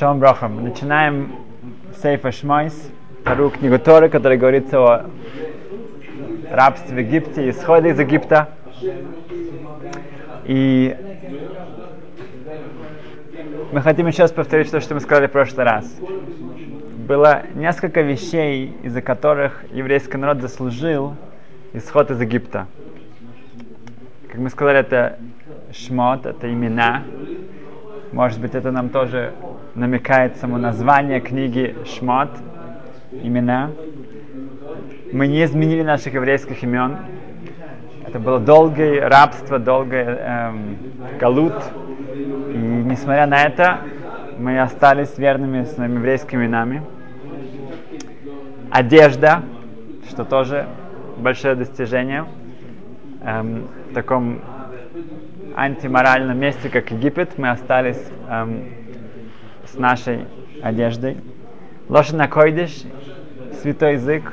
[0.00, 0.64] Шалом Брохам.
[0.64, 1.30] Начинаем
[2.00, 5.10] Сейфа Шмойс, вторую книгу Торы, которая говорится о
[6.50, 8.48] рабстве в Египте, исходе из Египта.
[10.46, 10.96] И
[13.72, 15.94] мы хотим еще раз повторить то, что мы сказали в прошлый раз.
[17.06, 21.14] Было несколько вещей, из-за которых еврейский народ заслужил
[21.74, 22.68] исход из Египта.
[24.28, 25.18] Как мы сказали, это
[25.72, 27.02] шмот, это имена.
[28.12, 29.34] Может быть, это нам тоже
[29.74, 32.30] намекает само название книги Шмот,
[33.12, 33.70] имена.
[35.12, 36.96] Мы не изменили наших еврейских имен.
[38.06, 40.76] Это было долгое рабство, долгое эм,
[41.18, 41.54] галут.
[42.14, 43.80] И несмотря на это,
[44.38, 46.82] мы остались верными своими еврейскими именами.
[48.70, 49.42] Одежда,
[50.08, 50.66] что тоже
[51.18, 52.24] большое достижение.
[53.22, 54.40] Эм, в таком
[55.56, 58.64] антиморальном месте, как Египет, мы остались эм,
[59.72, 60.26] с нашей
[60.62, 61.18] одеждой.
[61.88, 62.82] Лошадь койдиш,
[63.60, 64.32] святой язык,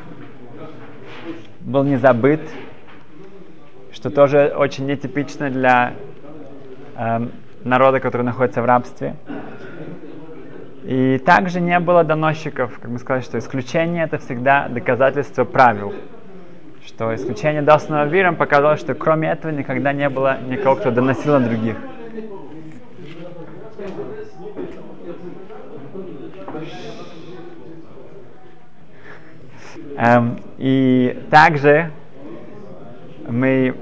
[1.62, 2.42] был не забыт,
[3.92, 5.94] что тоже очень нетипично для
[6.95, 7.31] эм,
[7.64, 9.16] народа, который находится в рабстве.
[10.84, 15.94] И также не было доносчиков, как мы сказали, что исключение это всегда доказательство правил
[16.88, 21.42] что исключение данного миром показало, что кроме этого никогда не было никого, кто доносил на
[21.42, 21.75] других.
[30.58, 31.92] И также
[33.28, 33.76] мы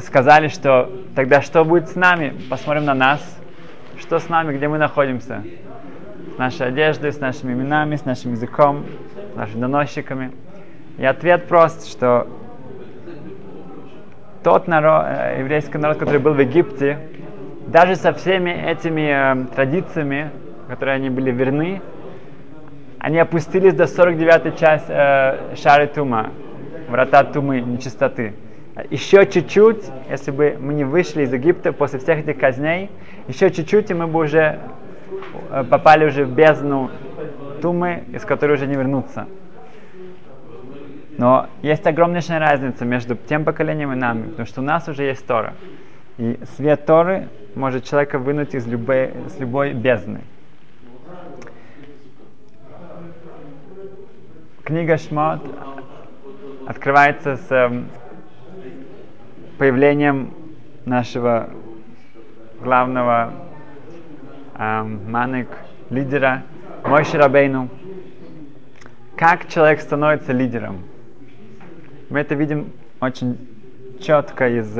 [0.00, 2.34] сказали, что тогда что будет с нами?
[2.48, 3.20] Посмотрим на нас.
[3.98, 5.42] Что с нами, где мы находимся?
[6.34, 8.84] С нашей одеждой, с нашими именами, с нашим языком,
[9.32, 10.32] с нашими доносчиками.
[10.98, 12.26] И ответ прост, что
[14.42, 16.98] тот народ, э, еврейский народ, который был в Египте,
[17.66, 20.30] даже со всеми этими э, традициями,
[20.68, 21.80] которые они были верны,
[23.00, 26.30] они опустились до 49-й часть э, Шары Тума,
[26.90, 28.34] врата Тумы, нечистоты.
[28.90, 32.90] Еще чуть-чуть, если бы мы не вышли из Египта после всех этих казней,
[33.26, 34.60] еще чуть-чуть, и мы бы уже
[35.50, 36.90] э, попали уже в бездну
[37.62, 39.26] Тумы, из которой уже не вернуться.
[41.16, 45.26] Но есть огромнейшая разница между тем поколением и нами, потому что у нас уже есть
[45.26, 45.54] Тора.
[46.18, 50.20] И свет Торы может человека вынуть из любой, с любой бездны.
[54.70, 55.40] Книга Шмот
[56.64, 57.88] открывается с эм,
[59.58, 60.32] появлением
[60.84, 61.50] нашего
[62.60, 63.32] главного
[64.56, 65.48] эм, маник,
[65.90, 66.44] лидера
[66.84, 67.68] Мойши Рабейну.
[69.16, 70.84] Как человек становится лидером?
[72.08, 73.48] Мы это видим очень
[74.00, 74.72] четко из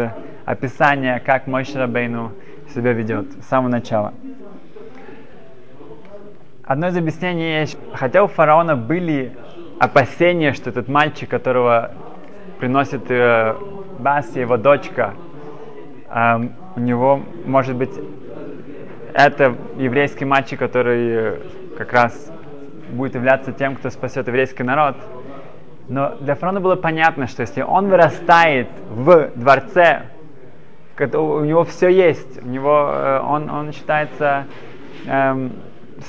[0.44, 2.30] описания, как мой Шрабейну
[2.72, 4.14] себя ведет с самого начала.
[6.62, 9.36] Одно из объяснений есть, хотя у фараона были
[9.80, 11.90] опасения, что этот мальчик, которого
[12.60, 13.56] приносит э,
[13.98, 15.14] Баси, его дочка,
[16.08, 16.40] э,
[16.76, 17.92] у него может быть
[19.12, 21.38] это еврейский мальчик, который э,
[21.76, 22.30] как раз
[22.90, 24.96] будет являться тем, кто спасет еврейский народ–
[25.90, 30.02] но для фараона было понятно, что если он вырастает в дворце,
[30.96, 34.44] у него все есть, у него, э, он, он считается
[35.06, 35.52] эм,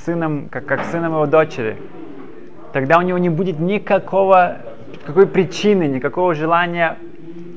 [0.05, 1.77] сыном, как, как сыном его дочери,
[2.71, 4.57] тогда у него не будет никакого,
[5.05, 6.97] какой причины, никакого желания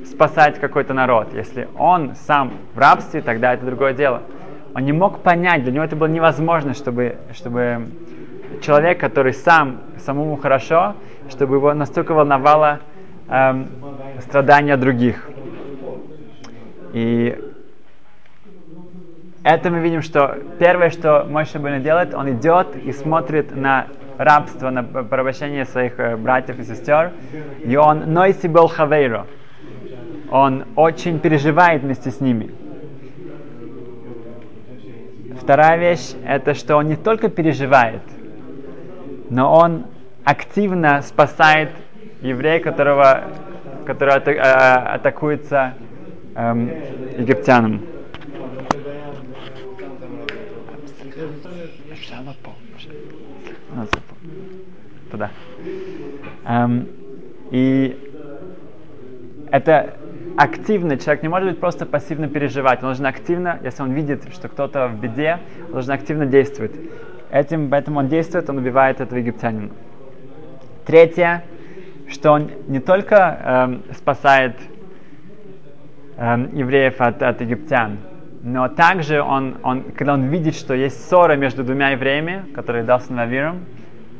[0.06, 1.34] спасать какой-то народ.
[1.34, 4.22] Если он сам в рабстве, тогда это другое дело.
[4.74, 7.88] Он не мог понять, для него это было невозможно, чтобы, чтобы
[8.60, 10.94] человек, который сам, самому хорошо,
[11.28, 12.80] чтобы его настолько волновало
[13.28, 13.68] эм,
[14.20, 15.28] страдания других.
[16.92, 17.38] И
[19.42, 23.86] это мы видим, что первое, что Мойша Бен делает, он идет и смотрит на
[24.18, 27.12] рабство, на порабощение своих э, братьев и сестер,
[27.64, 29.26] и он нойси был хавейро.
[30.30, 32.50] Он очень переживает вместе с ними.
[35.40, 38.02] Вторая вещь, это что он не только переживает,
[39.30, 39.84] но он
[40.24, 41.70] активно спасает
[42.22, 43.24] еврея, которого,
[43.84, 45.74] который ата, а, атакуется
[46.34, 46.70] эм,
[47.18, 47.82] египтянам.
[55.10, 55.30] Туда.
[56.44, 56.88] Эм,
[57.50, 57.96] и
[59.50, 59.94] это
[60.36, 64.48] активно, человек не может быть просто пассивно переживать, он должен активно, если он видит, что
[64.48, 66.72] кто-то в беде, он должен активно действовать.
[67.30, 69.70] Этим, поэтому он действует, он убивает этого египтянина.
[70.84, 71.44] Третье,
[72.08, 74.56] что он не только эм, спасает
[76.16, 77.98] эм, евреев от, от египтян,
[78.44, 83.00] Но также он, он, когда он видит, что есть ссора между двумя евреями, которые дал
[83.00, 83.64] с Навиром,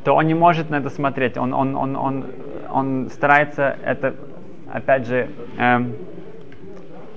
[0.03, 1.37] то он не может на это смотреть.
[1.37, 2.25] Он, он, он, он,
[2.71, 4.15] он старается это,
[4.73, 5.29] опять же,
[5.59, 5.93] эм,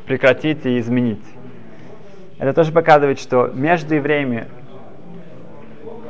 [0.04, 1.24] прекратить и изменить.
[2.38, 4.46] Это тоже показывает, что между евреями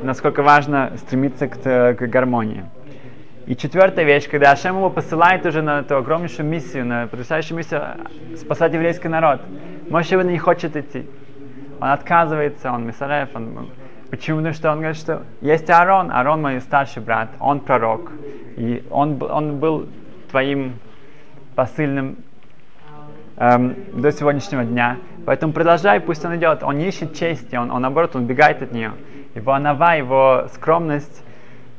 [0.02, 2.64] насколько важно стремиться к, к гармонии.
[3.48, 7.82] И четвертая вещь, когда Ашем его посылает уже на эту огромнейшую миссию, на потрясающую миссию
[8.36, 9.40] спасать еврейский народ,
[9.88, 11.06] Моше не хочет идти.
[11.80, 13.70] Он отказывается, он Мисарев, он...
[14.10, 14.36] Почему?
[14.36, 18.12] Потому что он говорит, что есть Аарон, Аарон мой старший брат, он пророк,
[18.58, 19.88] и он, он был
[20.30, 20.74] твоим
[21.54, 22.18] посыльным
[23.38, 24.98] эм, до сегодняшнего дня.
[25.24, 26.62] Поэтому продолжай, пусть он идет.
[26.62, 28.92] Он не ищет чести, он, он наоборот, он бегает от нее.
[29.34, 31.22] Его анава, его скромность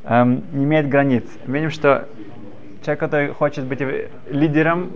[0.03, 1.23] эм, не имеет границ.
[1.45, 2.07] Видим, что
[2.83, 3.81] человек, который хочет быть
[4.29, 4.91] лидером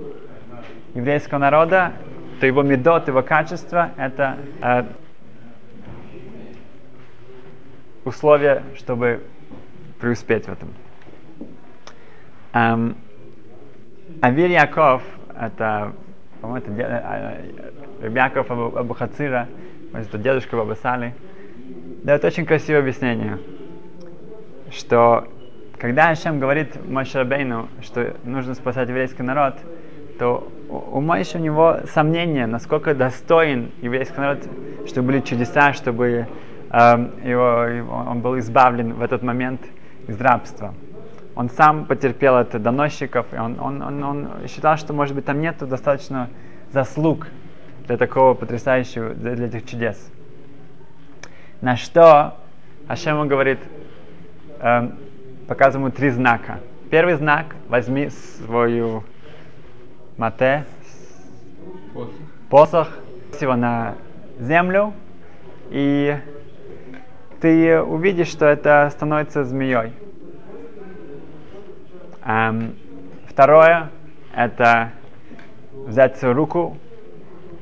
[0.94, 1.94] еврейского народа,
[2.40, 4.84] то его медот, его качество– это э,
[8.06, 9.22] условие, чтобы
[10.00, 10.70] преуспеть в этом.
[12.54, 12.98] Эм,
[14.22, 15.04] Авир Яков–
[15.40, 15.94] это,
[16.42, 17.52] по-моему, это э,
[18.02, 19.48] э, Яков Абу Хацира,
[19.94, 21.14] это дедушка Баба Сали,
[22.04, 23.40] дает очень красивое объяснение,
[24.74, 25.28] что
[25.78, 29.56] когда Ашем говорит Машарабейну, что нужно спасать еврейский народ,
[30.18, 34.40] то у Моиша у него сомнения, насколько достоин еврейский народ,
[34.88, 36.28] чтобы были чудеса, чтобы
[36.72, 39.62] э, его, он был избавлен в этот момент
[40.08, 40.74] из рабства.
[41.36, 45.42] Он сам потерпел это доносчиков, и он, он, он, он считал, что, может быть, там
[45.42, 46.30] нет достаточно
[46.72, 47.28] заслуг
[47.88, 50.12] для такого потрясающего, для, для этих чудес.
[51.62, 52.38] На что
[52.88, 53.60] Ашем говорит,
[54.64, 54.90] э,
[55.48, 56.60] показывает ему три знака.
[56.90, 59.04] Первый знак, возьми свою
[60.18, 60.66] мате,
[61.94, 62.14] посох,
[62.50, 62.90] посох
[63.42, 63.96] его на
[64.40, 64.94] землю,
[65.70, 66.18] и
[67.42, 69.92] ты увидишь, что это становится змеей.
[72.26, 72.76] Эм,
[73.28, 73.90] второе–
[74.36, 74.92] это
[75.74, 76.78] взять свою руку,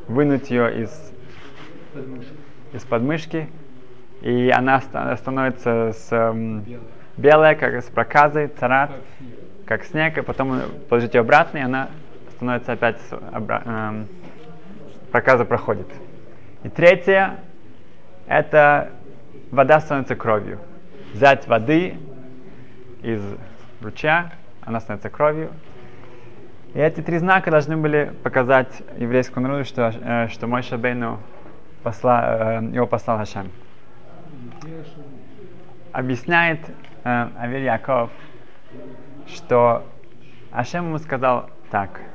[0.07, 1.13] вынуть ее из,
[2.74, 3.50] из подмышки,
[4.21, 6.63] и она становится с, эм,
[7.18, 8.91] белая, как с проказой, царат,
[9.65, 11.89] как снег, и потом положить ее обратно, и она
[12.35, 13.00] становится опять,
[13.31, 14.07] обра- эм,
[15.12, 15.88] проказа проходит.
[16.63, 17.39] И третье,
[18.27, 18.91] это
[19.50, 20.59] вода становится кровью.
[21.13, 21.97] Взять воды
[23.01, 23.21] из
[23.81, 24.31] ручья,
[24.62, 25.50] она становится кровью.
[26.74, 31.19] И эти три знака должны были показать еврейскому народу, что, э, что мой Шабейну
[31.83, 33.51] посла, э, его послал Хашем.
[35.91, 36.59] Объясняет
[37.03, 38.09] э, Авель Яков,
[39.27, 39.85] что
[40.51, 42.01] Ашем ему сказал так–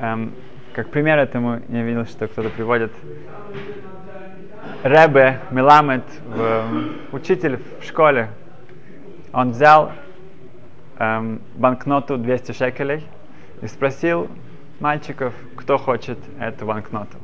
[0.00, 0.34] Эм,
[0.72, 2.92] как пример этому я видел, что кто-то приводит
[4.82, 6.64] Ребе Миламет, в,
[7.12, 8.28] учитель в школе.
[9.32, 9.92] Он взял
[10.98, 13.06] эм, банкноту 200 шекелей
[13.62, 14.28] и спросил
[14.80, 17.18] мальчиков, кто хочет эту банкноту.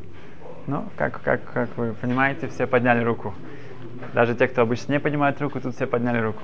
[0.67, 3.35] Ну, как, как, как вы понимаете, все подняли руку.
[4.15, 6.43] Даже те, кто обычно не поднимает руку, тут все подняли руку.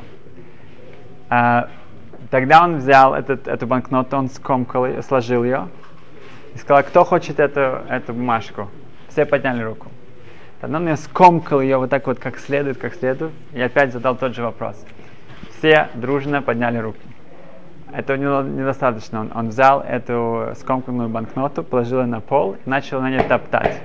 [1.28, 1.68] А,
[2.30, 5.68] тогда он взял этот, эту банкноту, он скомкал ее, сложил ее,
[6.54, 8.68] и сказала, кто хочет эту, эту бумажку.
[9.08, 9.88] Все подняли руку.
[10.60, 14.16] Тогда он мне скомкал ее вот так вот, как следует, как следует, и опять задал
[14.16, 14.82] тот же вопрос.
[15.58, 17.00] Все дружно подняли руки.
[17.92, 19.20] Это недостаточно.
[19.20, 23.80] Он, он взял эту скомканную банкноту, положил ее на пол и начал на ней топтать.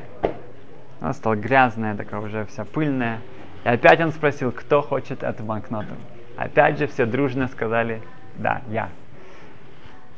[1.01, 3.19] Она стала грязная, такая уже вся пыльная.
[3.65, 5.95] И опять он спросил, кто хочет эту банкноту.
[6.37, 8.01] Опять же все дружно сказали,
[8.35, 8.89] да, я.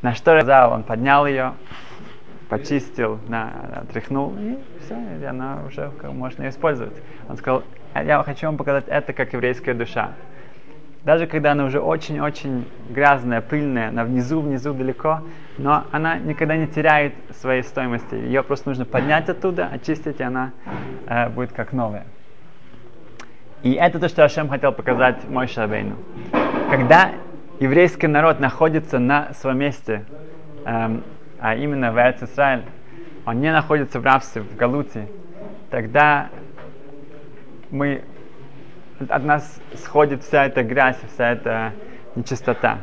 [0.01, 0.33] На что
[0.69, 1.53] он поднял ее,
[2.49, 6.93] почистил, на, отряхнул, и все, и она уже можно использовать.
[7.29, 7.63] Он сказал,
[7.93, 10.11] «А я хочу вам показать это как еврейская душа.
[11.03, 15.21] Даже когда она уже очень-очень грязная, пыльная, она внизу-внизу далеко,
[15.57, 18.15] но она никогда не теряет своей стоимости.
[18.15, 20.51] Ее просто нужно поднять оттуда, очистить, и она
[21.07, 22.05] э, будет как новая.
[23.63, 25.95] И это то, что Ашем хотел показать мой Шабейну.
[26.69, 27.11] Когда
[27.59, 30.05] еврейский народ находится на своем месте,
[30.65, 31.03] эм,
[31.39, 32.21] а именно в Эрц
[33.25, 35.07] он не находится в рабстве, в Галуте,
[35.69, 36.29] тогда
[37.71, 38.03] мы,
[39.09, 41.73] от нас сходит вся эта грязь, вся эта
[42.15, 42.79] нечистота.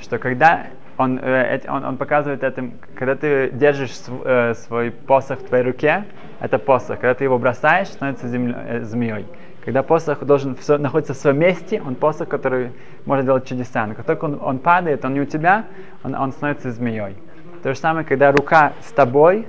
[0.00, 0.66] Что когда
[0.96, 3.92] он, э, он, он показывает этим, когда ты держишь
[4.24, 6.04] э, свой посох в твоей руке,
[6.40, 7.00] это посох.
[7.00, 9.26] Когда ты его бросаешь, становится землё, э, змеей.
[9.64, 12.72] Когда посох должен все, находиться в своем месте, он посох, который
[13.04, 13.86] может делать чудеса.
[13.86, 15.64] Но как только он, он падает, он не у тебя,
[16.02, 17.16] он, он становится змеей.
[17.62, 19.46] То же самое, когда рука с тобой,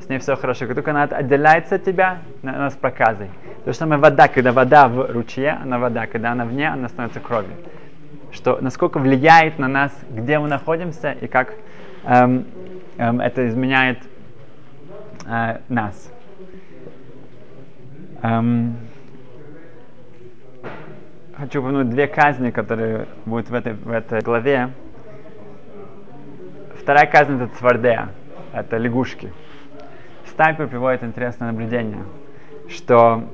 [0.00, 0.66] с ней все хорошо.
[0.66, 3.30] Как только она отделяется от тебя, она с проказой.
[3.64, 7.20] То же самое вода, когда вода в ручье, она вода, когда она вне, она становится
[7.20, 7.56] кровью.
[8.32, 11.52] Что насколько влияет на нас, где мы находимся и как
[12.04, 12.46] эм,
[12.96, 13.98] эм, это изменяет
[15.26, 16.10] э, нас.
[18.22, 18.76] Эм,
[21.36, 24.70] хочу упомянуть две казни, которые будут в этой, в этой главе.
[26.80, 28.08] Вторая казнь это цвардея,
[28.54, 29.30] это лягушки.
[30.26, 32.04] Стайпер приводит интересное наблюдение,
[32.70, 33.24] что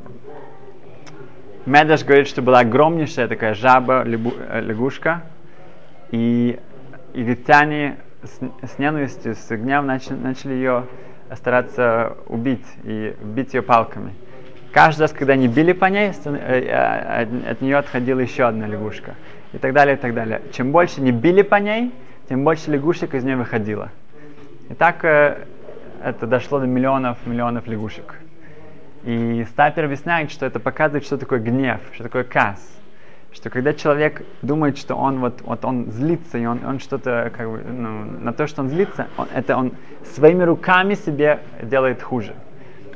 [1.67, 5.21] Медаш говорит, что была огромнейшая такая жаба, э,
[6.13, 6.61] и
[7.13, 10.85] египтяне с, с ненавистью, с гневом начали, начали ее
[11.35, 14.15] стараться убить и бить ее палками.
[14.71, 19.17] Каждый раз, когда они били по ней, э, э, от нее отходила еще одна лягушка.
[19.53, 20.43] И так далее, и так далее.
[20.53, 21.93] Чем больше не били по ней,
[22.29, 23.91] тем больше лягушек из нее выходило.
[24.71, 28.15] И так это дошло до миллионов, миллионов лягушек.
[29.07, 32.61] И Стапер объясняет, что это показывает, что такое гнев, что такое кас.
[33.33, 37.49] Что когда человек думает, что он вот, вот он злится, и он, он что-то, как
[37.49, 42.35] бы, ну, на то, что он злится, он, это он своими руками себе делает хуже.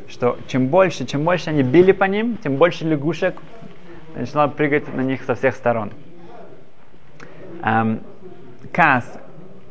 [0.09, 3.37] Что чем больше, чем больше они били по ним, тем больше лягушек
[4.17, 5.93] начало прыгать на них со всех сторон.
[7.63, 8.01] Эм,
[8.73, 9.05] кас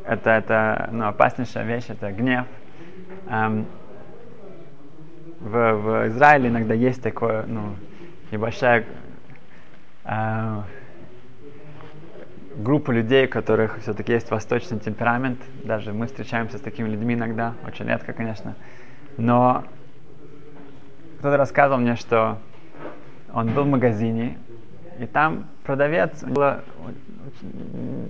[0.06, 2.46] это, это ну, опаснейшая вещь, это гнев.
[3.28, 3.66] Эм,
[5.40, 7.74] в, в Израиле иногда есть такое, ну,
[8.30, 8.84] небольшая
[10.04, 10.62] э,
[12.56, 15.40] группа людей, у которых все-таки есть восточный темперамент.
[15.64, 18.54] Даже мы встречаемся с такими людьми иногда, очень редко, конечно.
[19.16, 19.64] Но
[21.18, 22.38] кто-то рассказывал мне, что
[23.32, 24.38] он был в магазине,
[24.98, 26.62] и там продавец было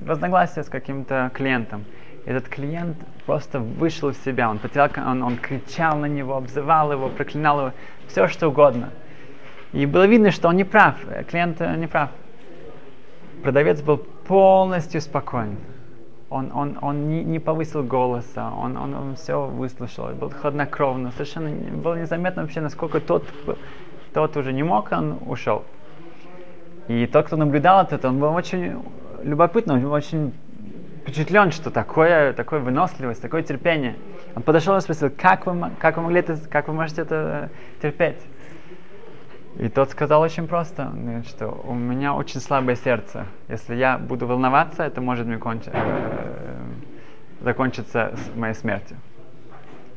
[0.07, 1.85] разногласие с каким-то клиентом
[2.27, 2.97] этот клиент
[3.27, 7.73] просто вышел из себя, он потерял, он, он кричал на него, обзывал его, проклинал его,
[8.09, 8.91] все что угодно.
[9.73, 10.97] И было видно, что он не прав,
[11.29, 12.11] клиент не прав.
[13.43, 15.57] Продавец был полностью спокоен.
[16.29, 21.51] Он, он, он не, не повысил голоса, он, он, он все выслушал, был хладнокровно, совершенно
[21.77, 23.25] было незаметно вообще, насколько тот,
[24.13, 25.65] тот уже не мог, он ушел.
[26.87, 28.81] И тот, кто наблюдал это, он был очень
[29.25, 30.33] любопытный, он очень
[31.03, 33.97] впечатлен, что такое, такое выносливость, такое терпение.
[34.35, 37.51] Он подошел и спросил, как вы, как вы могли это, как вы можете это
[37.83, 38.21] терпеть?
[39.59, 40.93] И тот сказал очень просто,
[41.27, 43.27] что у меня очень слабое сердце.
[43.49, 45.65] Если я буду волноваться, это может мне конч...
[45.67, 46.29] э,
[47.41, 48.97] закончиться с моей смертью.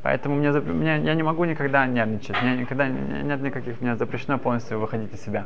[0.02, 2.42] Поэтому мне, мне, я не могу никогда нервничать.
[2.42, 5.46] Мне никогда нет никаких, мне запрещено полностью выходить из себя.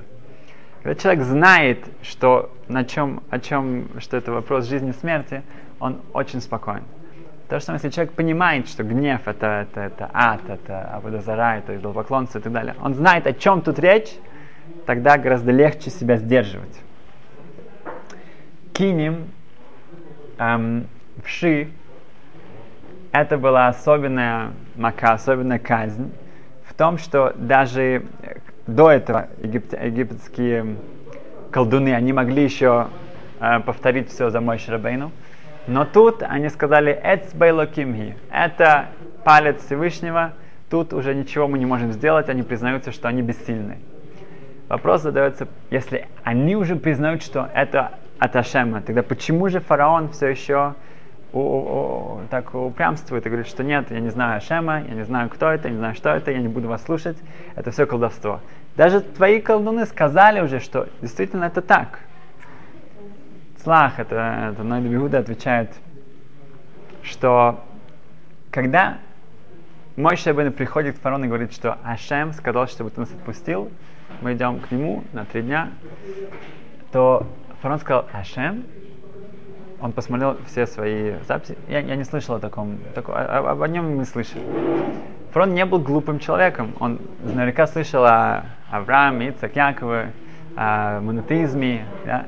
[0.87, 5.43] Когда человек знает, что на чем, о чем, что это вопрос жизни и смерти,
[5.81, 6.85] он очень спокоен.
[7.49, 11.75] То же самое, если человек понимает, что гнев это, это, это ад, это абудазара, это
[11.75, 14.13] идолопоклонство и так далее, он знает, о чем тут речь,
[14.85, 16.79] тогда гораздо легче себя сдерживать.
[18.71, 19.27] Кинем,
[20.37, 20.87] эм,
[21.21, 21.67] вши,
[23.11, 26.13] это была особенная мака, особенная казнь
[26.63, 28.05] в том, что даже
[28.67, 30.75] до этого египет, египетские
[31.51, 32.87] колдуны, они могли еще
[33.39, 35.11] э, повторить все за мой Шрабейну.
[35.67, 38.87] Но тут они сказали «Эцбейлокимхи»— это
[39.23, 40.33] палец Всевышнего,
[40.69, 43.77] тут уже ничего мы не можем сделать, они признаются, что они бессильны.
[44.69, 50.27] Вопрос задается, если они уже признают, что это от Ашема, тогда почему же фараон все
[50.27, 50.75] еще
[51.37, 55.29] у, у, так упрямствует и говорит, что нет, я не знаю Ашема, я не знаю,
[55.29, 57.17] кто это, я не знаю, что это, я не буду вас слушать,
[57.55, 58.41] это все колдовство.
[58.75, 61.99] Даже твои колдуны сказали уже, что действительно это так.
[63.63, 65.71] Слах, это, это Ной Бигуда отвечает,
[67.03, 67.63] что
[68.51, 68.97] когда
[69.95, 73.71] мой Шабин приходит к фараону и говорит, что Ашем сказал, чтобы ты нас отпустил,
[74.21, 75.69] мы идем к нему на три дня,
[76.91, 77.27] то
[77.61, 78.63] фараон сказал, Ашем,
[79.79, 81.57] он посмотрел все свои записи.
[81.67, 84.41] Я, я не слышал о таком, таком о, об, о нем не слышал.
[85.31, 86.73] Фрон не был глупым человеком.
[86.79, 90.13] Он наверняка слышал о Аврааме, Ицак, Якове,
[90.55, 91.85] о монотеизме.
[92.05, 92.25] Да?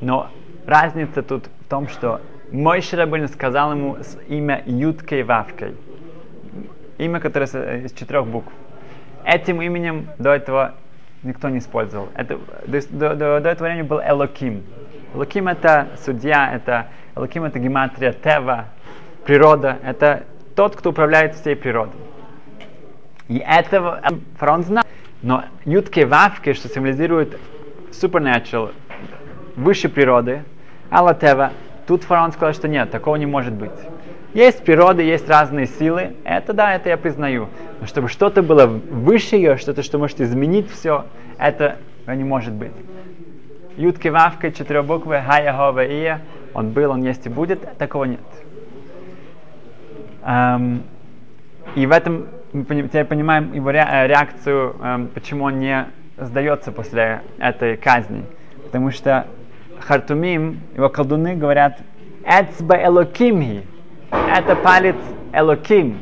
[0.00, 0.28] Но
[0.66, 2.20] разница тут в том, что
[2.52, 3.96] мой Ширабын сказал ему
[4.28, 5.76] имя Юткой Вавкой.
[6.98, 8.52] Имя, которое из четырех букв.
[9.24, 10.74] Этим именем до этого
[11.22, 12.08] никто не использовал.
[12.14, 14.64] Это, до, до, до этого времени был Элоким.
[15.14, 18.66] Элоким это судья, это Элоким это гематрия, Тева,
[19.24, 19.78] природа.
[19.82, 20.24] Это
[20.54, 22.00] тот, кто управляет всей природой.
[23.28, 24.00] И этого
[24.38, 24.84] фараон знал.
[25.22, 27.38] Но ютки вавки, что символизирует
[27.90, 28.72] supernatural,
[29.56, 30.44] выше природы,
[30.90, 31.52] Алла Тева,
[31.86, 33.70] тут фараон сказал, что нет, такого не может быть.
[34.32, 36.14] Есть природа, есть разные силы.
[36.24, 37.48] Это да, это я признаю.
[37.80, 41.04] Но чтобы что-то было выше ее, что-то, что может изменить все,
[41.36, 41.76] это
[42.06, 42.72] не может быть.
[43.76, 46.20] Ютки Вавка, четыре буквы, Хая, Хова, Ия,
[46.54, 48.20] он был, он есть и будет, такого нет.
[50.22, 50.82] Um,
[51.74, 55.86] и в этом мы теперь понимаем его э, реакцию, um, почему он не
[56.18, 58.24] сдается после этой казни.
[58.64, 59.26] Потому что
[59.78, 61.80] Хартумим, его колдуны говорят,
[62.24, 63.66] Эцба Элокимхи,
[64.10, 64.96] это палец
[65.32, 65.98] Элоким.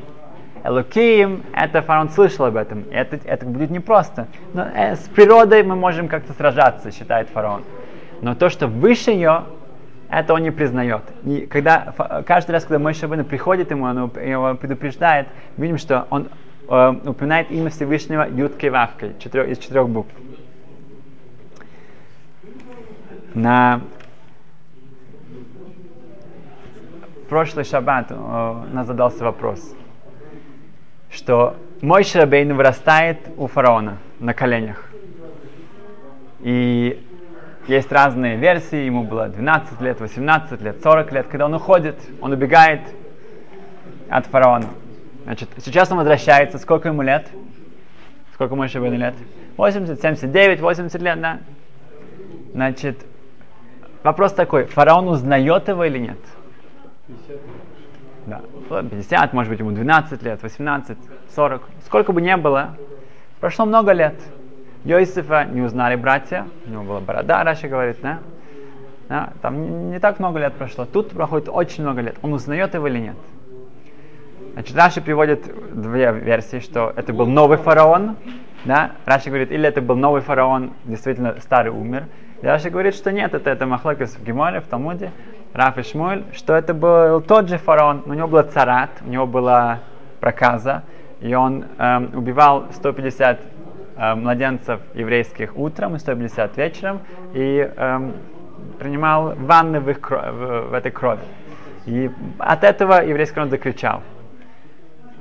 [0.68, 2.84] Элоким, это фараон слышал об этом.
[2.90, 4.28] Это, это будет непросто.
[4.52, 7.64] Но э, с природой мы можем как-то сражаться, считает фараон.
[8.20, 9.44] Но то, что выше ее,
[10.10, 11.02] это он не признает.
[11.24, 11.94] И когда,
[12.26, 16.28] каждый раз, когда мой Шабына приходит ему, он его предупреждает, видим, что он
[16.68, 20.10] э, упоминает имя Всевышнего Юткой Вавкой четырех, из четырех букв.
[23.34, 23.80] На
[27.28, 29.74] прошлый шаббат э, нас задался вопрос,
[31.10, 34.84] что мой Шрабейн вырастает у фараона на коленях.
[36.40, 37.04] И
[37.66, 42.32] есть разные версии, ему было 12 лет, 18 лет, 40 лет, когда он уходит, он
[42.32, 42.80] убегает
[44.08, 44.68] от фараона.
[45.24, 47.28] Значит, сейчас он возвращается, сколько ему лет?
[48.32, 49.14] Сколько мой Шабейну лет?
[49.56, 51.40] 80, 79, 80 лет, да?
[52.54, 53.04] Значит,
[54.02, 56.18] вопрос такой, фараон узнает его или нет?
[57.08, 57.67] 50.
[58.28, 58.42] Да,
[58.82, 60.98] 50, может быть, ему 12 лет, 18,
[61.34, 61.62] 40.
[61.86, 62.76] Сколько бы ни было,
[63.40, 64.16] прошло много лет.
[64.84, 68.18] Йосифа не узнали братья, у него была борода, Раша говорит, да?
[69.08, 69.30] да?
[69.40, 70.84] Там не так много лет прошло.
[70.84, 72.16] Тут проходит очень много лет.
[72.20, 73.16] Он узнает его или нет?
[74.52, 78.16] Значит, Раши приводит две версии, что это был новый фараон,
[78.66, 78.92] да?
[79.06, 82.04] Раши говорит, или это был новый фараон, действительно старый умер.
[82.42, 85.12] И Раши говорит, что нет, это, это Махлокис в Геморе, в Талмуде.
[85.52, 89.26] Раф и Шмуль, что это был тот же фараон, у него был царат, у него
[89.26, 89.80] была
[90.20, 90.82] проказа,
[91.20, 93.40] и он эм, убивал 150
[93.96, 97.00] э, младенцев еврейских утром и 150 вечером,
[97.32, 98.12] и эм,
[98.78, 101.22] принимал ванны в, их, в, в этой крови.
[101.86, 104.02] И от этого еврейский народ закричал.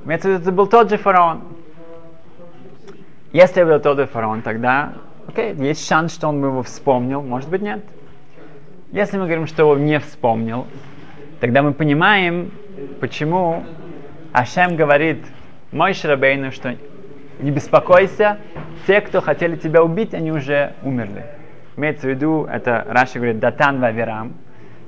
[0.05, 1.43] Это был тот же фараон.
[3.31, 4.93] Если был тот же фараон, тогда
[5.27, 7.83] окей, есть шанс, что он его вспомнил, может быть нет.
[8.93, 10.65] Если мы говорим, что он не вспомнил,
[11.41, 12.51] тогда мы понимаем,
[13.01, 13.65] почему
[14.31, 15.25] Ашем говорит
[15.73, 16.77] мой Шрабейну, что
[17.39, 18.37] не беспокойся,
[18.87, 21.25] те, кто хотели тебя убить, они уже умерли.
[21.75, 24.35] Имеется в виду, это Раши говорит, датан ваверам.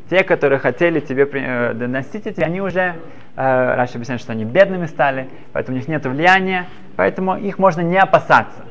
[0.10, 2.96] Те, которые хотели тебе э, доносить эти, они уже,
[3.36, 7.82] э, Раши объясняет, что они бедными стали, поэтому у них нет влияния, поэтому их можно
[7.82, 8.64] не опасаться.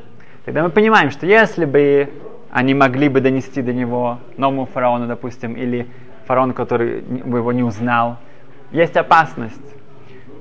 [0.43, 2.09] Тогда мы понимаем, что если бы
[2.51, 5.87] они могли бы донести до него новому фараону, допустим, или
[6.25, 8.17] фараону, который бы его не узнал.
[8.71, 9.75] Есть опасность.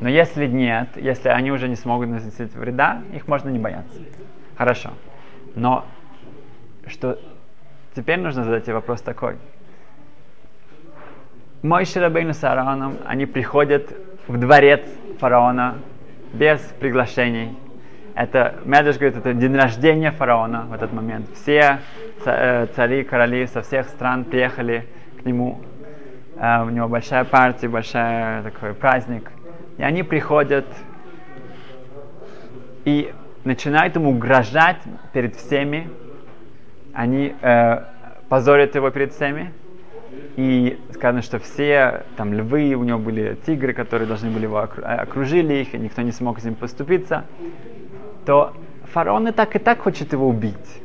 [0.00, 3.98] Но если нет, если они уже не смогут наносить вреда, их можно не бояться.
[4.56, 4.90] Хорошо.
[5.54, 5.84] Но
[6.86, 7.18] что
[7.94, 9.36] теперь нужно задать вопрос такой.
[11.62, 13.92] Мой Ширабейну с Аароном, они приходят
[14.28, 14.82] в дворец
[15.18, 15.78] фараона
[16.32, 17.56] без приглашений,
[18.18, 21.28] это, Медреш говорит, это день рождения фараона в этот момент.
[21.34, 21.78] Все
[22.24, 24.86] э, цари, короли со всех стран приехали
[25.22, 25.60] к нему.
[26.36, 29.30] Э, у него большая партия, большой такой праздник.
[29.76, 30.66] И они приходят
[32.84, 35.88] и начинают ему угрожать перед всеми.
[36.94, 37.84] Они э,
[38.28, 39.52] позорят его перед всеми.
[40.36, 45.54] И сказано, что все там львы, у него были тигры, которые должны были его окружили
[45.54, 47.24] их, и никто не смог с ним поступиться
[48.28, 48.52] то
[48.92, 50.82] фараон и так и так хочет его убить.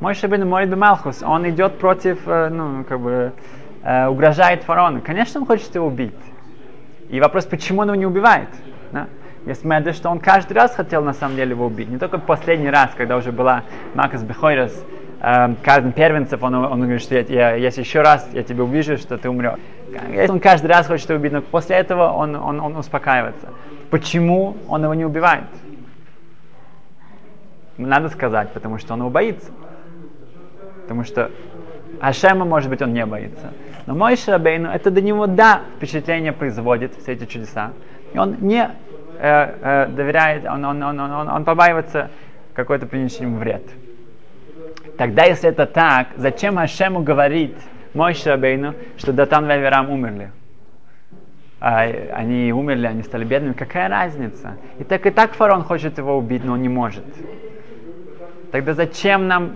[0.00, 3.32] Мой Шабин Морид Малхус, он идет против, ну, как бы,
[4.08, 5.00] угрожает фараону.
[5.00, 6.24] Конечно, он хочет его убить.
[7.08, 8.48] И вопрос, почему он его не убивает?
[8.90, 9.06] Да?
[9.46, 11.88] Есть меды, что он каждый раз хотел на самом деле его убить.
[11.88, 13.62] Не только последний раз, когда уже была
[13.94, 14.74] Макас Бехойрас,
[15.20, 18.96] э, каждый первенцев, он, он говорит, что я, я, если еще раз я тебя увижу,
[18.98, 19.60] что ты умрешь.
[20.28, 23.50] Он каждый раз хочет его убить, но после этого он, он, он успокаивается.
[23.88, 25.44] Почему он его не убивает?
[27.88, 29.50] Надо сказать, потому что он его боится.
[30.82, 31.30] Потому что
[32.00, 33.52] Ашема, может быть, он не боится.
[33.86, 37.72] Но мой Шрабейну, это до него, да, впечатление производит, все эти чудеса.
[38.12, 38.68] И он не э,
[39.18, 42.10] э, доверяет, он, он, он, он, он побаивается
[42.54, 43.62] какой-то принесший ему вред.
[44.98, 47.56] Тогда, если это так, зачем Ашему говорить
[47.94, 50.30] мой Шрабейну, что Датан и Аверам умерли?
[51.60, 54.56] А, они умерли, они стали бедными, какая разница?
[54.80, 57.04] И так и так фараон хочет его убить, но он не может.
[58.52, 59.52] Тогда зачем нам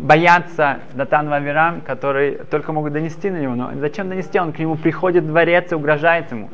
[0.00, 3.54] бояться Датан Вавирам, которые только могут донести на него?
[3.54, 4.38] Но зачем донести?
[4.40, 6.50] Он к нему приходит в дворец и угрожает ему.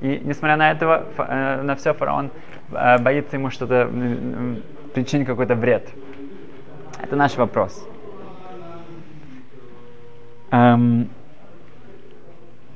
[0.00, 2.30] И несмотря на этого, э, на все фараон
[2.72, 3.90] э, боится ему что-то
[4.94, 5.90] причинить какой-то вред.
[7.02, 7.86] Это наш вопрос.
[10.50, 11.10] Эм,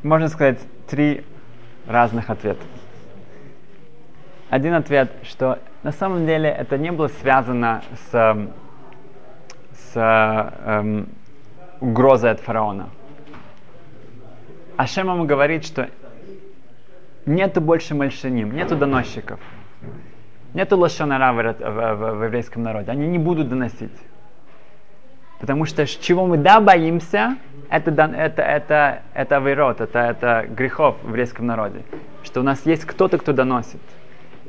[0.02, 1.24] можно сказать три
[1.87, 2.62] разных ответа.
[4.54, 8.48] Один ответ, что на самом деле это не было связано с,
[9.72, 11.08] с эм,
[11.80, 12.88] угрозой от фараона.
[14.76, 15.90] Ашем ему говорит, что
[17.26, 19.40] нету больше мальшиним, нету доносчиков,
[20.52, 22.92] нету лошонара в, в, в, в еврейском народе.
[22.92, 23.98] Они не будут доносить.
[25.40, 27.38] Потому что чего мы да боимся,
[27.70, 31.82] это, это, это, это авирот, это, это грехов в еврейском народе.
[32.22, 33.80] Что у нас есть кто-то, кто доносит.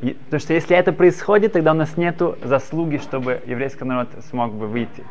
[0.01, 4.53] И, потому что если это происходит, тогда у нас нет заслуги, чтобы еврейский народ смог
[4.53, 5.03] бы выйти.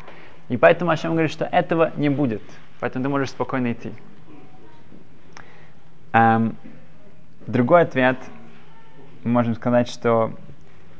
[0.49, 2.41] И поэтому Ашем говорит, что этого не будет.
[2.79, 3.91] Поэтому ты можешь спокойно идти.
[6.13, 6.55] Эм,
[7.47, 8.17] другой ответ,
[9.23, 10.33] мы можем сказать, что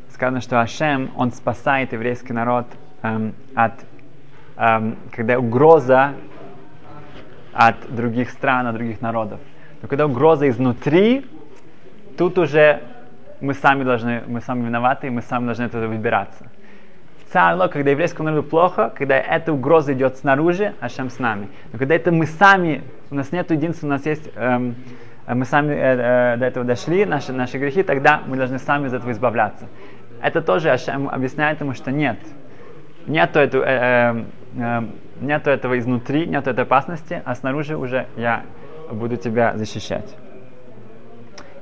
[0.09, 2.65] сказано, что Ашем, он спасает еврейский народ
[3.03, 3.73] эм, от,
[4.57, 6.15] эм, когда угроза
[7.53, 9.39] от других стран, от других народов.
[9.81, 11.25] Но когда угроза изнутри,
[12.17, 12.81] тут уже
[13.41, 16.49] мы сами должны, мы сами виноваты, и мы сами должны это выбираться.
[17.31, 21.49] Царло, когда еврейскому народу плохо, когда эта угроза идет снаружи, а чем с нами.
[21.73, 24.75] Но когда это мы сами, у нас нет единства, у нас есть, эм,
[25.27, 28.93] мы сами э, э, до этого дошли, наши, наши грехи, тогда мы должны сами из
[28.93, 29.67] этого избавляться.
[30.21, 32.19] Это тоже Ашем объясняет ему, что нет.
[33.05, 34.23] Нету, эту, э, э,
[34.57, 34.81] э,
[35.19, 38.43] нету этого изнутри, нету этой опасности, а снаружи уже я
[38.89, 40.15] буду тебя защищать.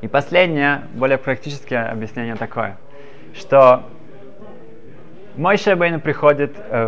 [0.04, 2.76] И последнее, более практическое объяснение такое,
[3.34, 3.84] что
[5.38, 6.88] мой Шабейн приходит э,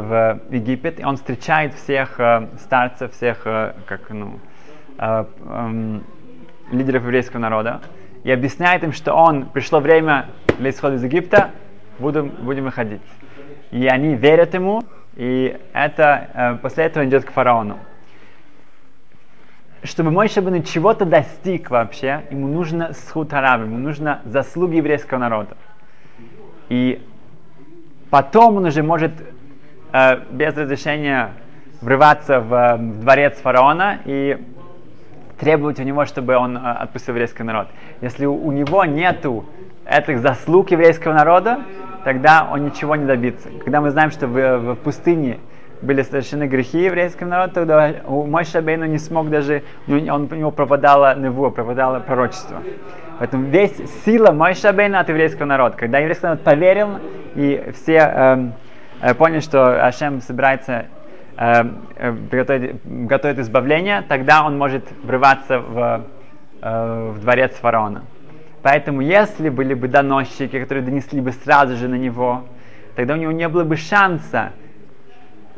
[0.49, 4.41] в Египет, и он встречает всех э, старцев, всех э, как, ну,
[4.97, 5.99] э, э,
[6.73, 7.79] лидеров еврейского народа,
[8.25, 10.25] и объясняет им, что он, пришло время
[10.59, 11.51] для исхода из Египта,
[11.99, 13.01] будем, будем выходить.
[13.71, 14.83] И они верят ему,
[15.15, 17.79] и это, после этого идет к фараону
[19.85, 25.57] чтобы мой Шабан чего-то достиг вообще, ему нужно схуд араб, ему нужно заслуги еврейского народа.
[26.69, 27.01] И
[28.09, 29.11] потом он уже может
[29.93, 31.31] э, без разрешения
[31.81, 34.37] врываться в, в дворец фараона и
[35.39, 37.67] требовать у него, чтобы он э, отпустил еврейский народ.
[38.01, 39.45] Если у, у него нету
[39.85, 41.61] этих заслуг еврейского народа,
[42.03, 43.49] тогда он ничего не добится.
[43.63, 45.39] Когда мы знаем, что в, в пустыне
[45.81, 51.17] были совершены грехи еврейскому народу, тогда у Мой Шабейну не смог даже, у него пропадало
[51.17, 52.61] него, пропадало пророчество.
[53.19, 55.77] Поэтому весь сила Мой Шабейна от еврейского народа.
[55.77, 56.99] Когда еврейский народ поверил,
[57.35, 58.53] и все эм,
[59.01, 60.87] э, поняли, что Ашем собирается
[61.37, 66.05] эм, э, готовить, готовить избавление, тогда он может врываться в,
[66.61, 68.03] э, в дворец фараона.
[68.61, 72.43] Поэтому если были бы доносчики, которые донесли бы сразу же на него,
[72.95, 74.51] тогда у него не было бы шанса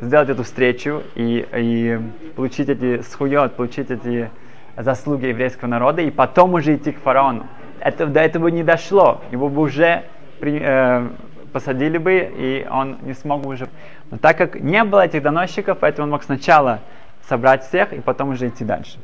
[0.00, 2.00] сделать эту встречу и, и
[2.36, 4.30] получить эти схует, получить эти
[4.76, 7.46] заслуги еврейского народа, и потом уже идти к фараону.
[7.80, 9.20] Это, до этого не дошло.
[9.30, 10.04] Его бы уже
[10.40, 11.08] при, э,
[11.52, 13.68] посадили бы, и он не смог бы уже...
[14.10, 16.80] Но так как не было этих доносчиков, поэтому он мог сначала
[17.28, 18.98] собрать всех, и потом уже идти дальше.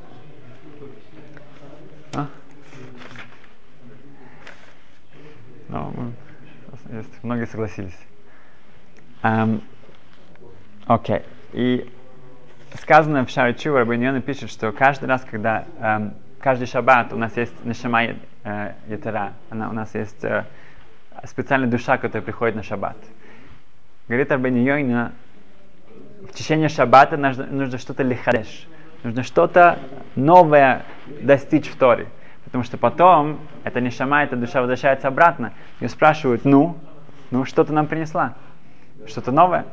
[2.14, 2.26] А?
[5.68, 5.92] Ну,
[7.22, 7.98] многие согласились.
[9.22, 9.62] Um,
[10.86, 11.16] Окей.
[11.16, 11.22] Okay.
[11.52, 11.90] И
[12.80, 17.54] сказано в Шаричу, Рабиньона пишет, что каждый раз, когда эм, каждый шаббат у нас есть
[17.64, 20.44] нашама э, ятера, она, у нас есть э,
[21.24, 22.96] специальная душа, которая приходит на шаббат.
[24.08, 25.12] Говорит Рабиньона,
[26.28, 28.66] в течение шаббата нужно, нужно что-то лихадеш,
[29.02, 29.78] нужно что-то
[30.16, 30.84] новое
[31.22, 32.08] достичь в Торе.
[32.44, 35.54] Потому что потом эта нишама, эта душа возвращается обратно.
[35.80, 36.76] Ее спрашивают, ну,
[37.30, 38.34] ну что ты нам принесла?
[39.06, 39.64] Что-то новое?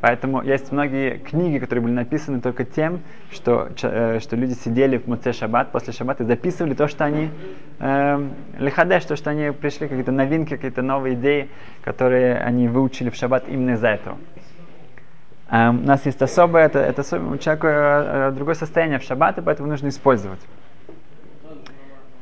[0.00, 5.06] Поэтому есть многие книги, которые были написаны только тем, что, э, что люди сидели в
[5.06, 7.30] Муце Шаббат, после Шаббата и записывали то, что они
[7.78, 11.50] э, лихадеш, то, что они пришли, какие-то новинки, какие-то новые идеи,
[11.82, 14.16] которые они выучили в Шаббат именно из-за этого.
[15.50, 19.42] Э, у нас есть особое, это, это у человека э, другое состояние в Шаббат, и
[19.42, 20.40] поэтому нужно использовать.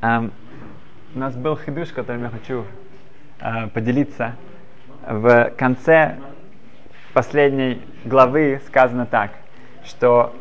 [0.03, 0.29] Э,
[1.14, 2.64] у нас был хидуш, которым я хочу
[3.41, 4.35] э, поделиться.
[5.07, 6.17] В конце
[7.19, 9.33] последней главы сказано так,
[9.85, 10.33] что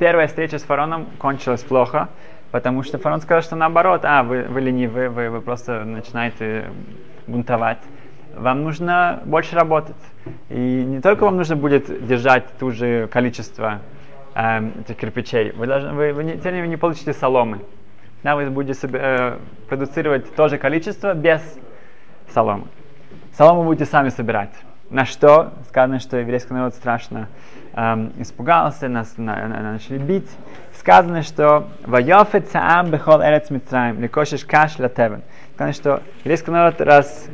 [0.00, 2.08] первая встреча с фараоном кончилась плохо,
[2.50, 6.68] потому что фараон сказал, что наоборот, а, вы, вы ленивы, вы, вы просто начинаете
[7.28, 7.78] бунтовать.
[8.34, 10.02] Вам нужно больше работать.
[10.48, 13.82] И не только вам нужно будет держать ту же количество
[14.34, 17.60] э, этих кирпичей, вы, должны, вы, вы, не, вы не получите соломы.
[18.24, 21.40] да, вы будете э, продуцировать то же количество без
[22.34, 22.64] соломы.
[23.32, 24.50] Солому будете сами собирать.
[24.92, 27.28] На что сказано, что еврейский народ страшно
[27.72, 30.28] эм, испугался, нас на, на, начали бить.
[30.74, 35.22] Сказано, что «Вайофе цаам бехол эрец митраим, лекошиш каш латевен».
[35.54, 37.26] Сказано, что еврейский народ раз,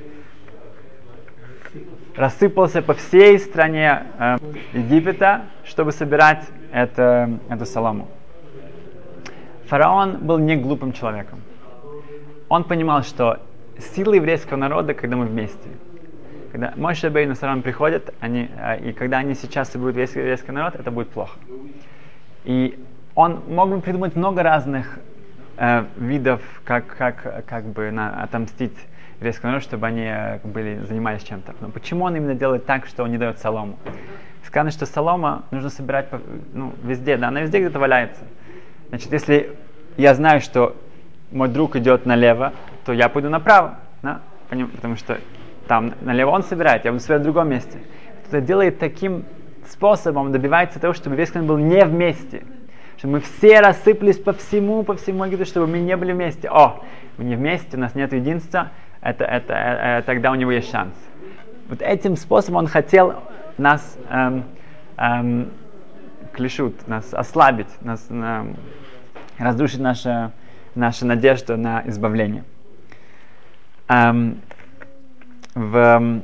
[2.14, 4.36] рассыпался по всей стране э,
[4.74, 8.06] Египета, чтобы собирать это, эту солому.
[9.66, 11.40] Фараон был не глупым человеком.
[12.48, 13.40] Он понимал, что
[13.96, 15.68] сила еврейского народа, когда мы вместе.
[16.52, 20.52] Когда Мойша Бейн и Сарам приходят, они, э, и когда они сейчас будут весь еврейский
[20.52, 21.38] народ, это будет плохо.
[22.44, 22.82] И
[23.14, 24.98] он мог бы придумать много разных
[25.58, 28.76] э, видов, как, как, как бы на, отомстить
[29.16, 31.54] еврейскому народу, чтобы они э, были, занимались чем-то.
[31.60, 33.78] Но почему он именно делает так, что он не дает солому?
[34.46, 36.08] Сказано, что солома нужно собирать
[36.54, 38.22] ну, везде, да, она везде где-то валяется.
[38.88, 39.54] Значит, если
[39.98, 40.74] я знаю, что
[41.30, 42.54] мой друг идет налево,
[42.86, 44.22] то я пойду направо, да?
[44.48, 45.18] потому что
[45.68, 47.78] там налево он собирает, я буду собирать в другом месте.
[48.22, 49.24] Кто-то делает таким
[49.68, 52.42] способом, добивается того, чтобы весь клан был не вместе.
[52.96, 56.48] Чтобы мы все рассыпались по всему, по всему Египту, чтобы мы не были вместе.
[56.48, 56.82] О,
[57.16, 60.94] мы не вместе, у нас нет единства, это, это, это, тогда у него есть шанс.
[61.68, 63.14] Вот этим способом он хотел
[63.58, 64.44] нас эм,
[64.96, 65.50] эм,
[66.32, 68.56] клешут, нас ослабить, нас эм,
[69.38, 70.32] разрушить нашу,
[70.74, 72.44] нашу надежду на избавление.
[73.88, 74.40] Эм,
[75.54, 76.22] в,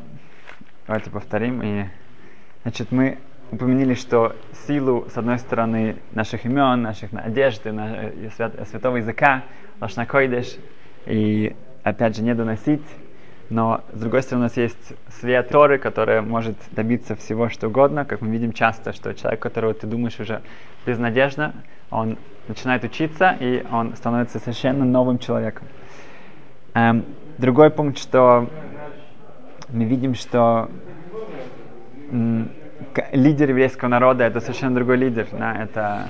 [0.87, 1.63] давайте повторим.
[1.63, 1.85] И,
[2.63, 3.19] значит, мы
[3.51, 4.35] упомянули, что
[4.67, 9.45] силу, с одной стороны, наших имен, наших одежды, на, свят, святого языка,
[9.81, 10.57] лашнакойдеш,
[11.07, 12.83] и опять же не доносить,
[13.51, 18.05] но с другой стороны у нас есть свет Торы, который может добиться всего что угодно,
[18.05, 20.41] как мы видим часто, что человек, которого ты думаешь уже
[20.87, 21.55] безнадежно,
[21.91, 22.17] он
[22.49, 25.67] начинает учиться, и он становится совершенно новым человеком.
[26.75, 27.05] Эм,
[27.39, 28.49] другой пункт, что
[29.71, 30.69] мы видим, что
[33.13, 35.27] лидер еврейского народа это совершенно другой лидер.
[35.33, 35.55] Да?
[35.55, 36.09] Это,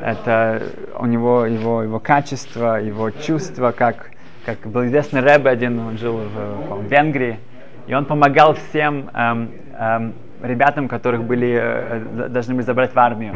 [0.00, 0.62] это
[0.98, 4.10] у него его, его качество, его чувство, как,
[4.44, 7.38] как был известный Рэбе один, он жил в, в Венгрии,
[7.86, 13.34] и он помогал всем эм, эм, ребятам, которых были, э, должны были забрать в армию.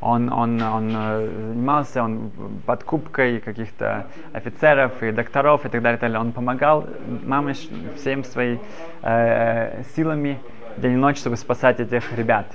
[0.00, 2.30] Он, он, он э, занимался он
[2.66, 5.96] подкупкой каких-то офицеров и докторов и так далее.
[5.96, 6.20] И так далее.
[6.20, 6.86] Он помогал
[7.24, 7.54] маме
[7.96, 8.60] всем своими
[9.02, 10.38] э, силами
[10.76, 12.46] день и ночь, чтобы спасать этих ребят.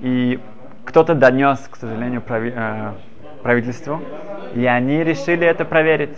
[0.00, 0.40] И
[0.84, 2.92] кто-то донес, к сожалению, прави, э,
[3.42, 4.00] правительству,
[4.54, 6.16] и они решили это проверить.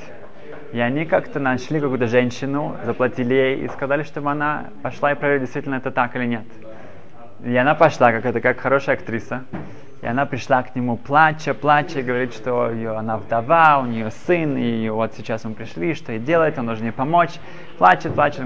[0.72, 5.40] И они как-то нашли какую-то женщину, заплатили ей и сказали, чтобы она пошла и проверила,
[5.40, 6.44] действительно это так или нет.
[7.42, 9.44] И она пошла, как это, как хорошая актриса.
[10.00, 14.56] И она пришла к нему, плача, плача, говорит, что ее, она вдова, у нее сын,
[14.56, 17.32] и вот сейчас мы пришли, что ей делать, он должен ей помочь.
[17.78, 18.44] Плачет, плачет.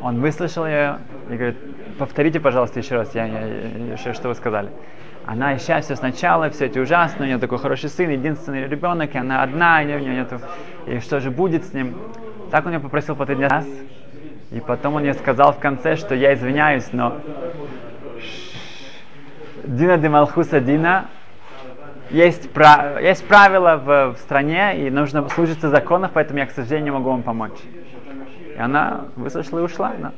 [0.00, 0.98] Он выслушал ее
[1.30, 1.56] и говорит,
[1.96, 3.46] повторите, пожалуйста, еще раз, я, я,
[3.92, 4.70] еще, что вы сказали.
[5.26, 9.18] Она сейчас все сначала, все это ужасно, у нее такой хороший сын, единственный ребенок, и
[9.18, 10.40] она одна, и у нее нету,
[10.86, 11.96] и что же будет с ним?
[12.50, 13.64] Так он ее попросил последний раз,
[14.50, 17.20] и потом он ей сказал в конце, что я извиняюсь, но
[19.66, 21.06] Дина де Малхуса Дина,
[22.10, 23.00] есть, прав...
[23.00, 27.10] есть правила в, в стране, и нужно служиться законов, поэтому я, к сожалению, не могу
[27.10, 27.58] вам помочь.
[28.56, 29.92] И она выслушала и ушла.
[29.98, 30.12] Да.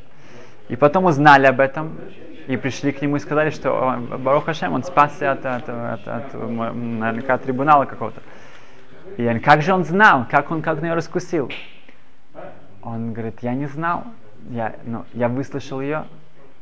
[0.68, 1.96] И потом узнали об этом,
[2.48, 6.34] и пришли к нему и сказали, что Барух Хашем, он спасся от, от, от, от,
[6.34, 8.20] наверняка, от трибунала какого-то.
[9.16, 11.50] И они, как же он знал, как он как на нее раскусил?
[12.82, 14.04] Он говорит, я не знал,
[14.50, 16.04] я, ну, я выслушал ее,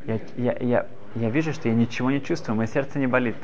[0.06, 3.36] я, я, я я вижу, что я ничего не чувствую, мое сердце не болит.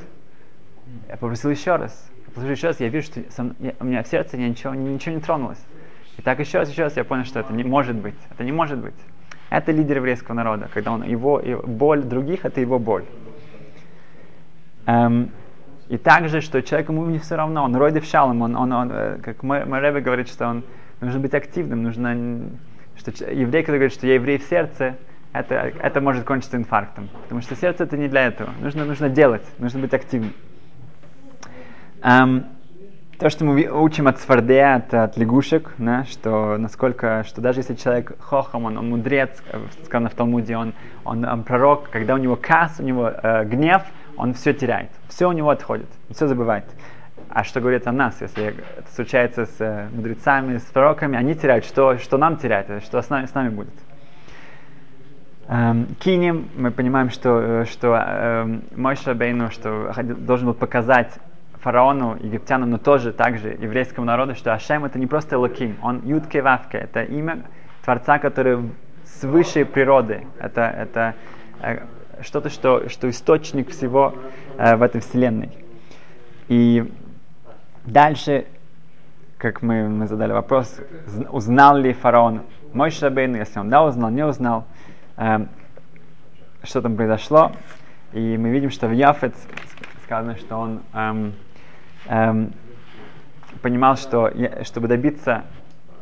[1.09, 2.11] Я попросил еще раз.
[2.18, 5.14] Я попросил еще раз, я вижу, что со, я, у меня в сердце ничего, ничего
[5.14, 5.62] не тронулось.
[6.18, 8.16] И так еще раз, еще раз я понял, что это не может быть.
[8.30, 8.94] Это не может быть.
[9.50, 13.04] Это лидер еврейского народа, когда он его, его боль других это его боль.
[14.87, 15.30] Эм,
[15.88, 19.18] и также, что человеку ему не все равно, он родив шалом, он, он, он, э,
[19.22, 19.64] как мой,
[20.00, 20.64] говорит, что он
[21.00, 22.50] нужно быть активным, нужно,
[22.96, 24.96] что еврей, который говорит, что я еврей в сердце,
[25.32, 27.08] это, это может кончиться инфарктом.
[27.22, 28.50] Потому что сердце это не для этого.
[28.60, 30.32] Нужно, нужно делать, нужно быть активным.
[32.02, 32.46] Um,
[33.20, 37.74] то, что мы учим от свардея, от, от лягушек, да, что насколько, что даже если
[37.74, 39.30] человек хохом, он, он мудрец,
[39.84, 40.72] сказано в Талмуде, он,
[41.04, 43.82] он, он пророк, когда у него кас, у него э, гнев,
[44.16, 46.64] он все теряет, все у него отходит, все забывает.
[47.28, 51.66] А что говорит о нас, если это случается с э, мудрецами, с пророками, они теряют,
[51.66, 53.74] что, что нам теряет, что с нами, с нами будет.
[55.52, 61.12] Эм, кинем, мы понимаем, что, э, что э, Мой Шабейну, что должен был показать
[61.54, 66.40] фараону, египтянам, но тоже также еврейскому народу, что Ашем это не просто Лаким, он Ютке
[66.40, 67.42] Вавке, это имя
[67.82, 68.70] Творца, который
[69.04, 70.24] свыше природы.
[70.38, 71.14] Это, это
[71.60, 71.80] э,
[72.22, 74.14] что-то, что, что источник всего
[74.56, 75.50] э, в этой вселенной.
[76.46, 76.88] И
[77.86, 78.46] дальше,
[79.36, 80.78] как мы, мы задали вопрос,
[81.32, 84.64] узнал ли фараон мой Шабейн, если он да узнал, не узнал,
[85.20, 85.46] э,
[86.64, 87.52] что там произошло.
[88.12, 89.35] И мы видим, что в Яфет
[90.04, 91.35] сказано, что он эм,
[92.06, 92.52] эм,
[93.62, 94.33] понимал, что
[94.64, 95.44] чтобы добиться,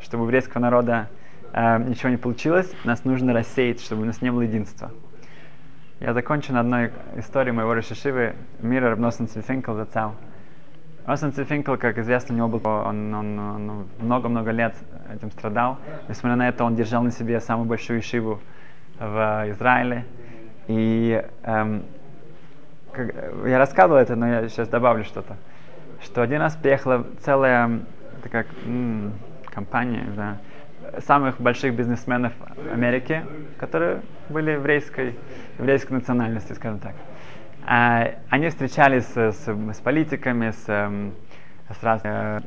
[0.01, 1.09] чтобы у еврейского народа
[1.53, 4.91] э, ничего не получилось, нас нужно рассеять, чтобы у нас не было единства.
[6.01, 10.15] Я закончу на одной истории моего Решишивы мира Рабносен Цвифинкл зацал.
[11.01, 14.77] Рабносен Цвифинкл, как известно, у него был, он, он, он много-много лет
[15.13, 15.79] этим страдал.
[16.09, 18.41] Несмотря на это, он держал на себе самую большую ишиву
[18.99, 20.05] в Израиле.
[20.67, 21.83] И эм,
[22.93, 23.15] как,
[23.47, 25.37] я рассказывал это, но я сейчас добавлю что-то.
[26.03, 27.81] Что один раз приехала целая
[28.23, 29.13] такая м-
[29.53, 30.37] компания, да,
[31.01, 32.33] самых больших бизнесменов
[32.73, 33.25] Америки,
[33.59, 35.15] которые были еврейской,
[35.59, 36.95] еврейской национальности, скажем так.
[37.67, 41.13] А, они встречались с, с политиками, с, эм,
[41.69, 42.43] с разными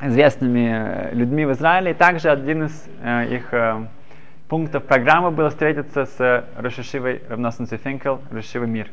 [0.00, 1.90] э, известными людьми в Израиле.
[1.90, 3.86] И также один из э, их э,
[4.48, 8.90] пунктов программы было встретиться с Рошишивой Равносен Цифинкел, Рошишивой Мир.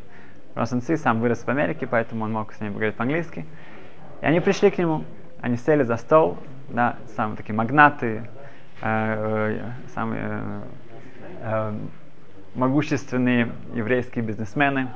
[0.56, 3.46] Равносен Ци сам вырос в Америке, поэтому он мог с ней говорить по-английски.
[4.22, 5.04] И они пришли к нему,
[5.42, 6.38] они сели за стол,
[6.70, 8.28] да, самые такие магнаты,
[8.82, 10.62] э, э, самые
[11.42, 11.74] э,
[12.56, 14.90] могущественные еврейские бизнесмены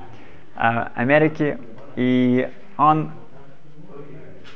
[0.55, 0.59] э,
[0.95, 1.59] Америки.
[1.95, 3.11] И он,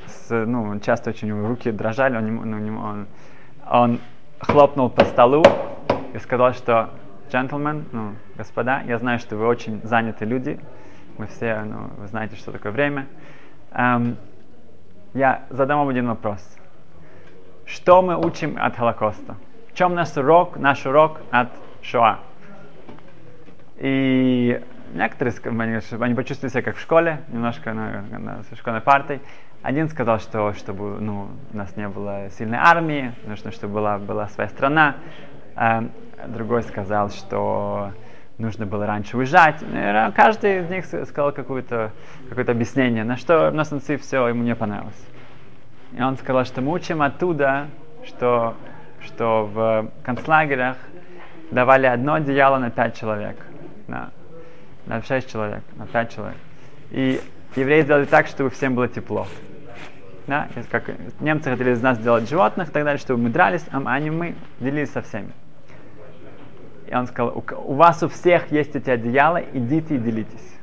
[0.05, 3.07] с, ну, часто очень у него руки дрожали, он, ну, он,
[3.69, 3.99] он
[4.39, 5.43] хлопнул по столу
[6.13, 6.89] и сказал, что
[7.30, 10.60] джентльмен, ну, господа, я знаю, что вы очень заняты люди,
[11.17, 13.08] мы все, ну, вы знаете, что такое время.
[13.71, 14.17] Эм,
[15.13, 16.41] я задам вам один вопрос.
[17.65, 19.36] Что мы учим от Холокоста?
[19.69, 21.50] В чем наш урок, наш урок от
[21.82, 22.19] Шоа?
[23.78, 24.62] И
[24.93, 25.34] некоторые
[26.02, 29.21] они почувствовали себя как в школе, немножко на, на, со школьной партой.
[29.62, 34.28] Один сказал, что чтобы ну, у нас не было сильной армии, нужно, чтобы была, была
[34.28, 34.95] своя страна.
[35.55, 35.83] А
[36.27, 37.91] другой сказал, что
[38.37, 39.63] нужно было раньше уезжать.
[40.15, 41.91] Каждый из них сказал какое-то
[42.29, 45.05] какое объяснение, на что в нас все ему не понравилось.
[45.93, 47.67] И он сказал, что мы учим оттуда,
[48.05, 48.55] что,
[49.01, 50.77] что в концлагерях
[51.51, 53.37] давали одно одеяло на пять человек.
[53.87, 54.11] На,
[54.85, 56.37] на шесть человек, на пять человек.
[56.91, 57.19] И
[57.55, 59.27] евреи сделали так, чтобы всем было тепло.
[60.27, 60.47] Да?
[60.69, 64.09] Как немцы хотели из нас сделать животных и так далее, чтобы мы дрались, а они
[64.09, 65.31] мы делились со всеми.
[66.91, 70.60] И он сказал, у, вас у всех есть эти одеяла, идите и делитесь.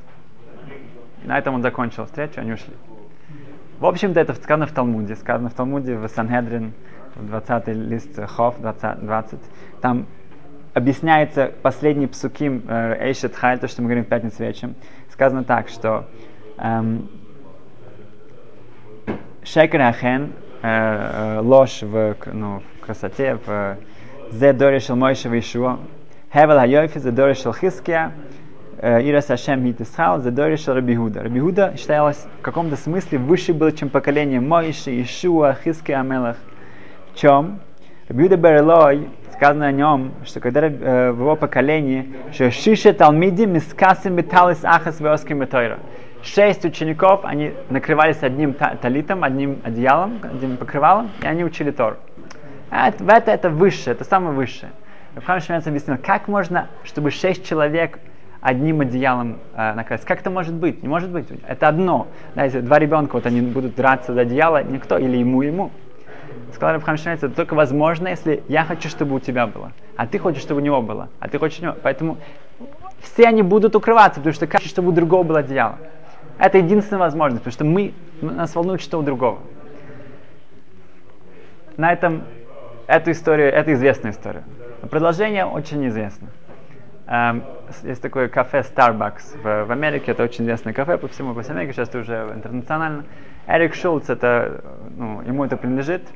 [1.23, 2.73] На этом он закончил встречу, они ушли.
[3.79, 5.15] В общем-то, это сказано в Талмуде.
[5.15, 6.73] Сказано в Талмуде, в Санхедрин,
[7.15, 9.39] в 20 лист Хов, 20, 20.
[9.81, 10.05] Там
[10.75, 14.75] объясняется последний псуким э, Эйшет Хайль, то, что мы говорим в пятницу вечером.
[15.11, 16.07] Сказано так, что
[16.57, 17.09] эм,
[19.43, 23.77] Шекер Ахен, э, э, ложь в, ну, в красоте, в
[24.29, 25.79] Зе Доришел Мойшева Ишуа,
[26.33, 28.13] Хевел Хайойфи, Зе Доришел Хиския,
[28.81, 31.21] Э, Ира Сашем Митисхал, Задоришал Рабихуда.
[31.21, 36.37] Рабихуда считалось в каком-то смысле выше было, чем поколение Моиши, Ишуа, Хиски Амелах.
[37.13, 37.59] В чем?
[38.07, 44.15] Рабихуда Берелой, сказано о нем, что когда э, в его поколении, что Шиша Талмиди Мискасим
[44.15, 45.79] Металис Ахас Веоским Метойра.
[46.23, 51.97] Шесть учеников, они накрывались одним талитом, одним одеялом, одним покрывалом, и они учили Тор.
[52.71, 54.71] Это, это, это высшее, это самое высшее.
[55.15, 57.99] Рабхам Шмец объяснил, как можно, чтобы шесть человек
[58.41, 60.01] одним одеялом э, накрыть.
[60.01, 60.81] Как это может быть?
[60.81, 61.27] Не может быть.
[61.47, 62.07] Это одно.
[62.35, 65.71] Да, если два ребенка, вот они будут драться за одеяло, никто, или ему, ему.
[66.53, 70.41] Сказал Рабхам это только возможно, если я хочу, чтобы у тебя было, а ты хочешь,
[70.41, 71.75] чтобы у него было, а ты хочешь у него.
[71.81, 72.17] Поэтому
[73.01, 75.77] все они будут укрываться, потому что кажется, чтобы у другого было одеяло.
[76.37, 79.39] Это единственная возможность, потому что мы, нас волнует, что у другого.
[81.77, 82.23] На этом
[82.87, 84.43] эту историю, это известная история.
[84.81, 86.29] Но продолжение очень известно.
[87.07, 87.43] Um,
[87.83, 91.53] есть такое кафе Starbucks в, в Америке, это очень известное кафе по всему, по всей
[91.53, 93.05] Америке, сейчас это уже интернационально.
[93.47, 94.63] Эрик Шулц, это,
[94.95, 96.07] ну, ему это принадлежит,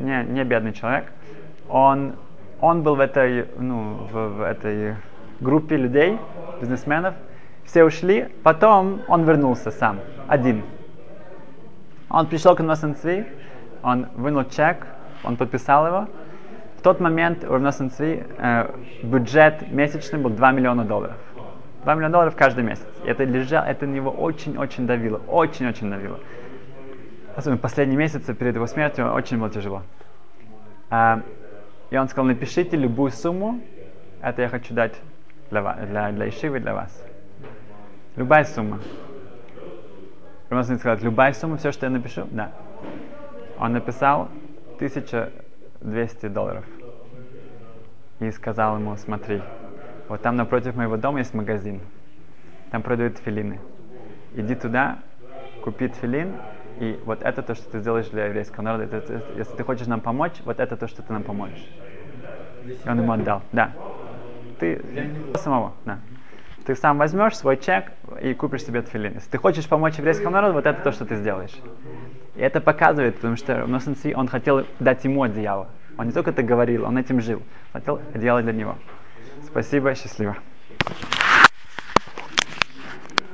[0.00, 1.12] не, не бедный человек.
[1.68, 2.14] Он,
[2.62, 4.96] он был в этой, ну, в, в этой
[5.40, 6.18] группе людей,
[6.60, 7.14] бизнесменов,
[7.64, 10.62] все ушли, потом он вернулся сам, один.
[12.08, 12.82] Он пришел к нас
[13.82, 14.86] он вынул чек,
[15.24, 16.08] он подписал его,
[16.78, 18.70] в тот момент у Равносан Цви э,
[19.02, 21.16] бюджет месячный был 2 миллиона долларов.
[21.82, 22.86] 2 миллиона долларов каждый месяц.
[23.04, 25.20] И это, лежало, это на него очень-очень давило.
[25.26, 26.20] Очень-очень давило.
[27.34, 29.82] особенно последние месяцы перед его смертью, очень было тяжело.
[30.88, 31.22] А,
[31.90, 33.60] и он сказал, напишите любую сумму,
[34.22, 34.94] это я хочу дать
[35.50, 37.04] для, для, для Ишивы, для вас.
[38.14, 38.78] Любая сумма.
[40.50, 42.52] Он сказал, любая сумма, все, что я напишу, да.
[43.58, 44.28] Он написал
[45.80, 46.64] 1200 долларов.
[48.20, 49.42] И сказал ему, смотри,
[50.08, 51.80] вот там напротив моего дома есть магазин.
[52.70, 53.60] Там продают филины.
[54.34, 54.98] Иди туда,
[55.62, 56.34] купи филин,
[56.80, 58.84] и вот это то, что ты сделаешь для еврейского народа.
[58.84, 61.66] Это, это, если ты хочешь нам помочь, вот это то, что ты нам поможешь.
[62.64, 63.42] И он ему отдал.
[63.52, 63.72] Да.
[64.58, 64.82] Ты
[65.36, 65.98] самого, да.
[66.66, 69.14] Ты сам возьмешь свой чек и купишь себе тфилин.
[69.14, 71.56] Если ты хочешь помочь еврейскому народу, вот это то, что ты сделаешь.
[72.38, 73.64] И это показывает, потому что
[74.14, 75.66] он хотел дать ему одеяло.
[75.98, 77.42] Он не только это говорил, он этим жил.
[77.72, 78.76] Хотел одеяло для него.
[79.44, 80.36] Спасибо, счастливо.